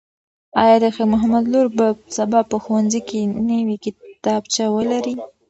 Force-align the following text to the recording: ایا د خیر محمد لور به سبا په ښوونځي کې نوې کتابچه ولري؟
ایا 0.63 0.75
د 0.83 0.85
خیر 0.95 1.07
محمد 1.13 1.43
لور 1.53 1.67
به 1.77 1.87
سبا 2.17 2.39
په 2.51 2.55
ښوونځي 2.63 3.01
کې 3.07 3.19
نوې 3.51 3.75
کتابچه 3.85 4.65
ولري؟ 4.75 5.13